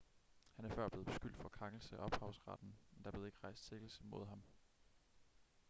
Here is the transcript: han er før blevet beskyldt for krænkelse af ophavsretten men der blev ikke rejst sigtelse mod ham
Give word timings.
han 0.55 0.65
er 0.65 0.69
før 0.69 0.89
blevet 0.89 1.05
beskyldt 1.07 1.37
for 1.37 1.49
krænkelse 1.49 1.97
af 1.97 2.03
ophavsretten 2.05 2.75
men 2.91 3.03
der 3.03 3.11
blev 3.11 3.25
ikke 3.25 3.37
rejst 3.43 3.65
sigtelse 3.65 4.03
mod 4.03 4.25
ham 4.27 4.41